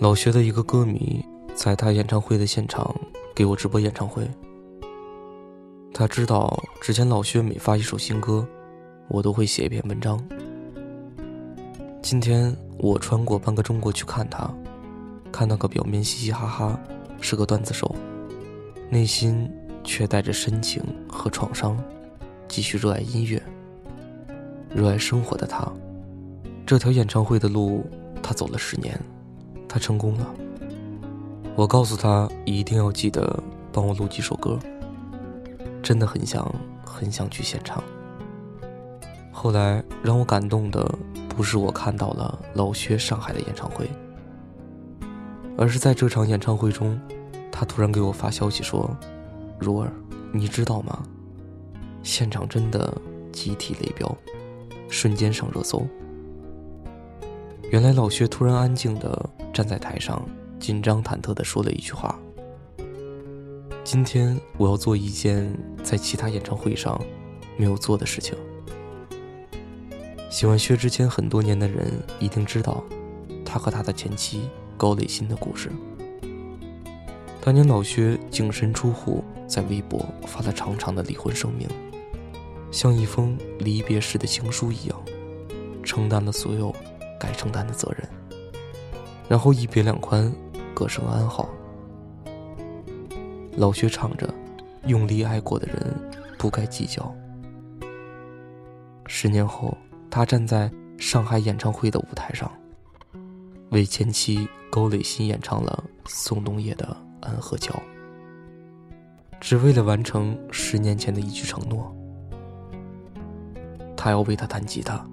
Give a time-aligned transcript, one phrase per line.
[0.00, 2.94] 老薛的一个歌迷，在他演唱会的现场
[3.32, 4.28] 给我直播演唱会。
[5.92, 8.44] 他知道之前老薛每发一首新歌，
[9.06, 10.20] 我都会写一篇文章。
[12.02, 14.52] 今天我穿过半个中国去看他，
[15.30, 16.78] 看那个表面嘻嘻哈哈，
[17.20, 17.94] 是个段子手，
[18.90, 19.48] 内心
[19.84, 21.78] 却带着深情和创伤，
[22.48, 23.40] 继续热爱音乐、
[24.74, 25.72] 热爱生活的他，
[26.66, 27.86] 这条演唱会的路，
[28.20, 29.00] 他走了十年。
[29.74, 30.34] 他成功了，
[31.56, 33.42] 我告诉他一定要记得
[33.72, 34.56] 帮我录几首歌，
[35.82, 36.48] 真的很想
[36.84, 37.82] 很想去现场。
[39.32, 40.88] 后来让我感动的
[41.28, 43.90] 不是我看到了老薛上海的演唱会，
[45.58, 46.96] 而是在这场演唱会中，
[47.50, 48.88] 他突然给我发消息说
[49.58, 49.92] ：“如儿，
[50.30, 51.02] 你知道吗？
[52.04, 52.96] 现场真的
[53.32, 54.16] 集体雷飙，
[54.88, 55.84] 瞬间上热搜。”
[57.74, 60.24] 原来老薛突然安静的站在台上，
[60.60, 62.16] 紧张忐忑的说了一句话
[63.82, 66.96] ：“今天我要做一件在其他演唱会上
[67.56, 68.38] 没有做的事情。”
[70.30, 72.80] 喜欢薛之谦很多年的人一定知道，
[73.44, 75.68] 他和他的前妻高磊鑫的故事。
[77.40, 81.66] 当年老薛净身出户，在微博发了长长的离婚声明，
[82.70, 85.02] 像一封离别时的情书一样，
[85.82, 86.72] 承担了所有。
[87.18, 88.08] 该承担的责任，
[89.28, 90.32] 然后一别两宽，
[90.74, 91.48] 各生安好。
[93.56, 94.28] 老薛唱着
[94.86, 95.94] ：“用力爱过的人，
[96.36, 97.14] 不该计较。”
[99.06, 99.76] 十年后，
[100.10, 102.50] 他站在上海演唱会的舞台上，
[103.70, 106.84] 为前妻高磊鑫演唱了宋冬野的
[107.26, 107.72] 《安河桥》，
[109.40, 111.94] 只为了完成十年前的一句承诺，
[113.96, 115.06] 他要为他弹吉他。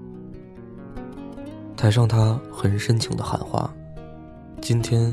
[1.81, 3.73] 台上，他很深情的喊话
[4.61, 5.11] ：“今天，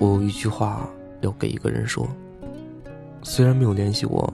[0.00, 2.04] 我有一句话要给一个人说。
[3.22, 4.28] 虽然没有联系我，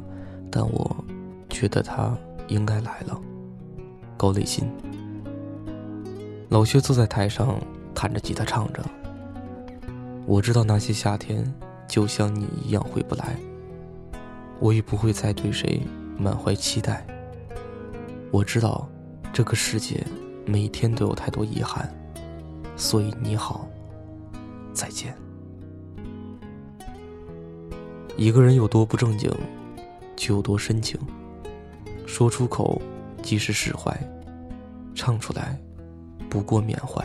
[0.50, 1.04] 但我
[1.50, 2.16] 觉得他
[2.48, 3.20] 应该来了。”
[4.16, 4.66] 高磊鑫。
[6.48, 7.60] 老薛坐在台上，
[7.94, 8.82] 弹着吉他唱着
[10.24, 11.44] ：“我知道那些夏天，
[11.86, 13.36] 就像你一样回不来。
[14.60, 15.82] 我也不会再对谁
[16.16, 17.06] 满怀期待。
[18.30, 18.88] 我知道，
[19.30, 20.02] 这个世界。”
[20.48, 21.92] 每一天都有太多遗憾，
[22.76, 23.68] 所以你好，
[24.72, 25.12] 再见。
[28.16, 29.28] 一个人有多不正经，
[30.14, 30.98] 就有多深情。
[32.06, 32.80] 说出口
[33.22, 33.92] 即是释怀，
[34.94, 35.58] 唱出来
[36.30, 37.04] 不过缅怀。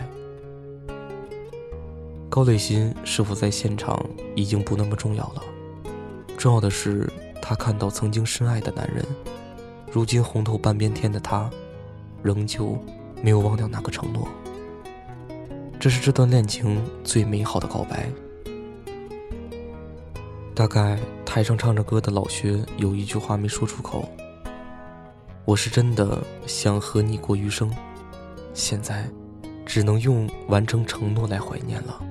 [2.30, 4.00] 高磊鑫是否在现场
[4.36, 5.42] 已经不那么重要了，
[6.38, 9.04] 重要的是他看到曾经深爱的男人，
[9.92, 11.50] 如今红透半边天的他，
[12.22, 12.78] 仍旧。
[13.22, 14.28] 没有忘掉那个承诺，
[15.80, 18.10] 这是这段恋情最美好的告白。
[20.54, 24.08] 大概台上唱着歌的老薛有一句话没说出口
[25.46, 27.72] ：“我是真的想和你过余生，
[28.54, 29.10] 现在
[29.66, 32.02] 只能用完成承诺来怀念了。”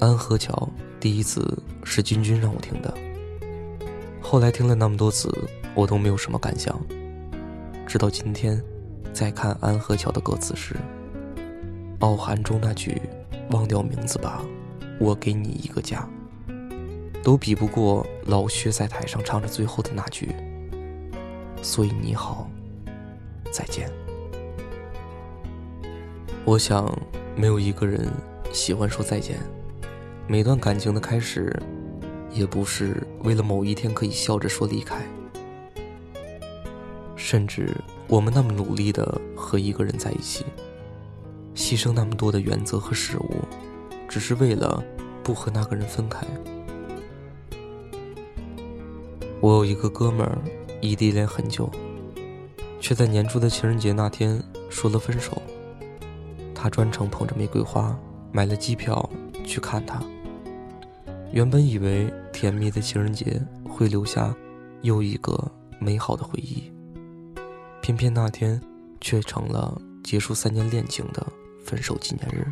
[0.00, 2.92] 安河桥第一次是君君让我听的，
[4.20, 5.32] 后来听了那么多次，
[5.74, 6.80] 我都没有什么感想，
[7.86, 8.60] 直到今天。
[9.12, 10.74] 在看安河桥的歌词时，
[12.00, 13.00] 傲寒中那句
[13.52, 14.42] “忘掉名字吧，
[14.98, 16.08] 我给你一个家”，
[17.22, 20.30] 都比不过老薛在台上唱着最后的那句
[21.62, 22.50] “所以你好，
[23.50, 23.90] 再见”。
[26.44, 26.90] 我想，
[27.36, 28.08] 没有一个人
[28.52, 29.36] 喜欢说再见。
[30.26, 31.54] 每段感情的开始，
[32.32, 35.04] 也不是为了某一天可以笑着说离开，
[37.22, 37.72] 甚至。
[38.08, 40.44] 我们那么努力的和一个人在一起，
[41.54, 43.36] 牺牲那么多的原则和事物，
[44.06, 44.84] 只是为了
[45.22, 46.26] 不和那个人分开。
[49.40, 50.36] 我有一个哥们儿，
[50.82, 51.70] 异地恋很久，
[52.80, 55.40] 却在年初的情人节那天说了分手。
[56.54, 57.98] 他专程捧着玫瑰花
[58.30, 59.08] 买了机票
[59.44, 60.02] 去看他。
[61.32, 64.34] 原本以为甜蜜的情人节会留下
[64.82, 66.71] 又一个美好的回忆。
[67.82, 68.58] 偏偏那天，
[69.00, 71.26] 却成了结束三年恋情的
[71.64, 72.46] 分手纪念日。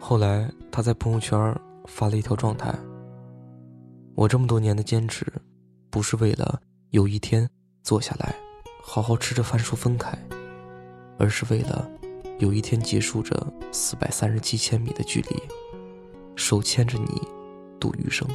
[0.00, 1.54] 后来，他在朋友圈
[1.86, 2.74] 发了一条状态
[4.16, 5.30] ：“我这么多年的坚持，
[5.90, 6.58] 不是为了
[6.88, 7.46] 有一天
[7.82, 8.34] 坐下来，
[8.82, 10.16] 好好吃着饭说分开，
[11.18, 11.86] 而是为了
[12.38, 13.36] 有一天结束这
[13.70, 15.42] 四百三十七千米的距离，
[16.34, 17.20] 手牵着你
[17.78, 18.26] 度余生。”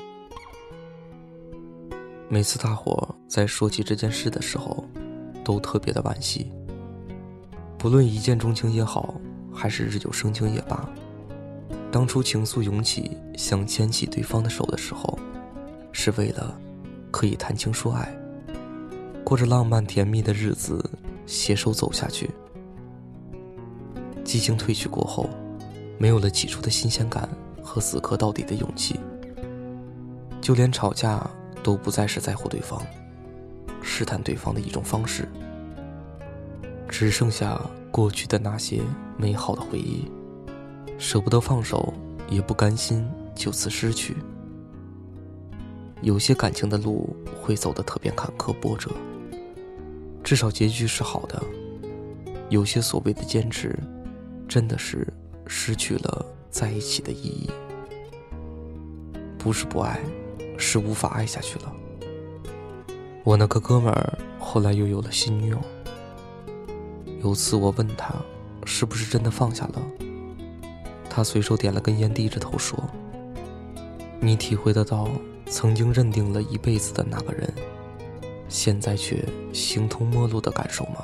[2.33, 4.83] 每次大伙在说起这件事的时候，
[5.43, 6.51] 都特别的惋惜。
[7.77, 9.13] 不论一见钟情也好，
[9.53, 10.89] 还是日久生情也罢，
[11.91, 15.19] 当初情愫涌起，想牵起对方的手的时候，
[15.91, 16.59] 是为了
[17.11, 18.11] 可以谈情说爱，
[19.23, 20.83] 过着浪漫甜蜜的日子，
[21.27, 22.31] 携手走下去。
[24.23, 25.29] 激情褪去过后，
[25.99, 27.29] 没有了起初的新鲜感
[27.61, 28.99] 和死磕到底的勇气，
[30.41, 31.29] 就连吵架
[31.63, 32.85] 都不再是在乎对方、
[33.81, 35.27] 试探对方的一种方式，
[36.89, 38.81] 只剩下过去的那些
[39.17, 40.11] 美好的回忆，
[40.99, 41.93] 舍不得放手，
[42.29, 44.17] 也不甘心就此失去。
[46.01, 48.91] 有些感情的路会走得特别坎坷波折，
[50.23, 51.41] 至少结局是好的；
[52.49, 53.79] 有些所谓的坚持。
[54.45, 55.07] 真的是
[55.47, 57.49] 失去了在一起的意义，
[59.39, 59.99] 不是不爱，
[60.57, 61.73] 是无法爱下去了。
[63.23, 65.59] 我那个哥们儿后来又有了新女友。
[67.21, 68.13] 有次我问他，
[68.65, 69.81] 是不是真的放下了？
[71.09, 72.77] 他随手点了根烟，低着头说
[74.19, 75.09] ：“你体会得到
[75.45, 77.53] 曾经认定了一辈子的那个人，
[78.49, 79.23] 现在却
[79.53, 81.03] 形同陌路的感受吗？”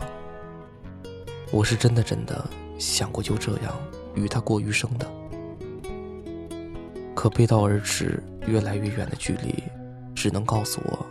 [1.52, 2.50] 我是真的真的。
[2.78, 3.78] 想过就这样
[4.16, 5.06] 与他过余生的，
[7.14, 9.64] 可背道而驰、越来越远的距离，
[10.16, 11.06] 只能告诉我，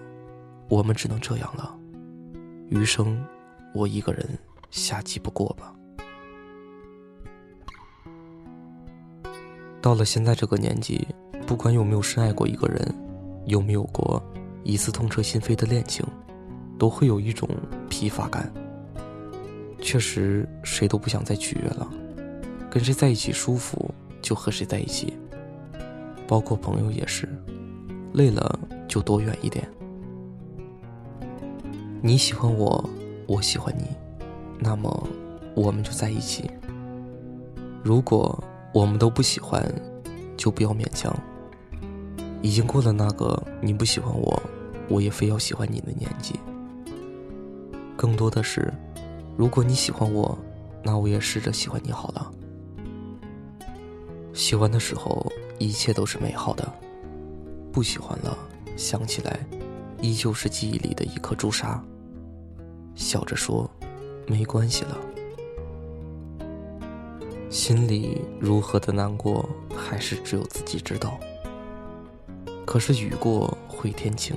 [0.69, 1.75] 我们只能这样了。
[2.69, 3.25] 余生，
[3.73, 4.29] 我一个人
[4.70, 5.73] 瞎鸡不过吧。
[9.81, 11.06] 到了现在这个年纪，
[11.46, 12.94] 不管有没有深爱过一个人，
[13.46, 14.23] 有没有过
[14.64, 16.05] 一次痛彻心扉的恋情，
[16.76, 17.49] 都会有一种
[17.88, 18.52] 疲乏感。
[19.81, 21.88] 确实，谁都不想再取悦了。
[22.69, 25.17] 跟谁在一起舒服，就和谁在一起。
[26.29, 27.27] 包括朋友也是，
[28.13, 29.67] 累了就躲远一点。
[32.03, 32.89] 你喜欢我，
[33.27, 33.85] 我喜欢你，
[34.59, 35.09] 那么
[35.55, 36.49] 我们就在一起。
[37.83, 38.39] 如果
[38.75, 39.65] 我们都不喜欢，
[40.37, 41.13] 就不要勉强。
[42.43, 44.43] 已经过了那个你不喜欢我，
[44.89, 46.35] 我也非要喜欢你的年纪。
[47.97, 48.73] 更多的是。
[49.37, 50.37] 如果你喜欢我，
[50.83, 52.31] 那我也试着喜欢你好了。
[54.33, 55.25] 喜欢的时候，
[55.59, 56.65] 一切都是美好的；
[57.73, 58.37] 不喜欢了，
[58.77, 59.39] 想起来，
[60.01, 61.83] 依旧是记忆里的一颗朱砂。
[62.95, 63.69] 笑着说，
[64.27, 64.97] 没关系了。
[67.51, 71.19] 心里如何的难过，还是只有自己知道。
[72.67, 74.37] 可是雨过会天晴，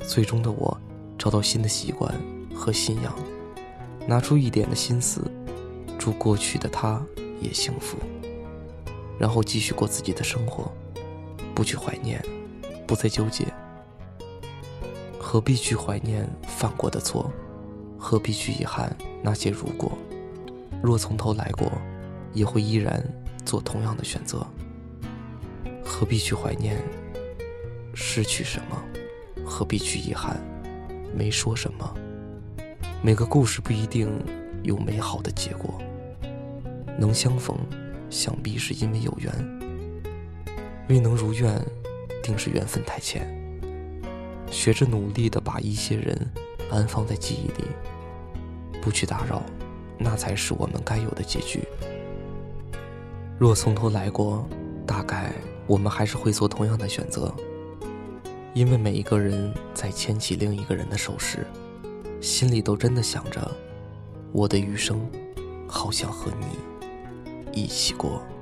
[0.00, 0.76] 最终的我，
[1.16, 2.12] 找到新的习惯
[2.54, 3.14] 和信仰。
[4.06, 5.30] 拿出一点的心思，
[5.98, 7.00] 祝过去的他
[7.40, 7.96] 也幸福，
[9.18, 10.72] 然后继续过自己的生活，
[11.54, 12.22] 不去怀念，
[12.86, 13.46] 不再纠结。
[15.18, 17.30] 何必去怀念犯过的错？
[17.98, 19.92] 何必去遗憾那些如果？
[20.82, 21.72] 若从头来过，
[22.32, 23.02] 也会依然
[23.44, 24.46] 做同样的选择。
[25.82, 26.82] 何必去怀念
[27.94, 28.82] 失去什么？
[29.44, 30.40] 何必去遗憾
[31.14, 31.94] 没说什么？
[33.02, 34.10] 每个故事不一定
[34.62, 35.80] 有美好的结果，
[36.98, 37.56] 能相逢，
[38.14, 39.32] 想必是因为有缘；
[40.88, 41.60] 未能如愿，
[42.22, 43.28] 定是缘分太浅。
[44.48, 46.16] 学着努力的把一些人
[46.70, 47.66] 安放在记忆里，
[48.80, 49.42] 不去打扰，
[49.98, 51.64] 那才是我们该有的结局。
[53.36, 54.48] 若从头来过，
[54.86, 55.32] 大概
[55.66, 57.34] 我们还是会做同样的选择，
[58.54, 61.44] 因为每一个人在牵起另一个人的手时。
[62.20, 63.50] 心里都真的想着，
[64.30, 65.04] 我的余生，
[65.66, 66.46] 好想和你
[67.54, 68.33] 一起过。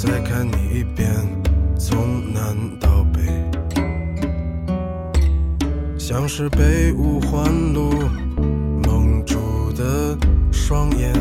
[0.00, 1.10] 再看你一遍，
[1.76, 3.20] 从南到北，
[5.98, 7.90] 像是被五环路
[8.86, 10.16] 蒙住的
[10.52, 11.12] 双眼。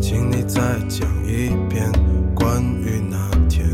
[0.00, 1.88] 请你再讲一遍
[2.34, 3.64] 关于那天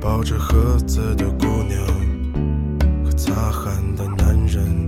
[0.00, 1.84] 抱着盒子的姑娘
[3.04, 4.86] 和擦汗的男人。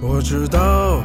[0.00, 1.04] 我知道。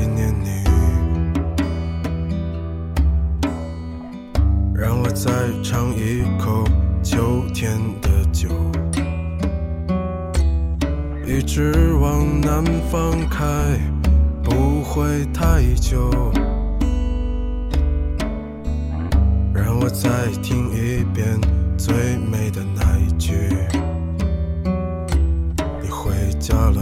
[5.95, 6.63] 一口
[7.03, 8.49] 秋天的酒，
[11.25, 13.45] 一直往南方开，
[14.43, 16.09] 不会太久。
[19.53, 21.39] 让我再听一遍
[21.77, 23.33] 最美的那一句：
[25.81, 26.81] 你回家了，